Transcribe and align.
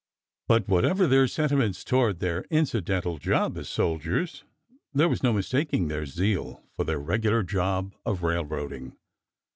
But, 0.47 0.67
whatever 0.67 1.05
their 1.05 1.27
sentiments 1.27 1.83
toward 1.83 2.21
their 2.21 2.41
incidental 2.49 3.19
job 3.19 3.55
as 3.55 3.69
soldiers, 3.69 4.43
there 4.95 5.07
was 5.07 5.21
no 5.21 5.31
mistaking 5.31 5.89
their 5.89 6.07
zest 6.07 6.57
for 6.75 6.83
their 6.83 6.97
regular 6.97 7.43
job 7.43 7.93
of 8.03 8.23
railroading. 8.23 8.97